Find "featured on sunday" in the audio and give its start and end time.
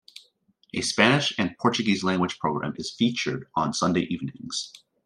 2.89-4.07